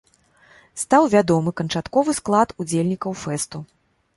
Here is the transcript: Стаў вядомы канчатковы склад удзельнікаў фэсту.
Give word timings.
Стаў 0.83 1.03
вядомы 1.15 1.53
канчатковы 1.61 2.17
склад 2.21 2.57
удзельнікаў 2.65 3.11
фэсту. 3.27 3.57